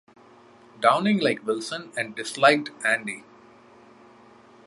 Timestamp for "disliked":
2.15-2.71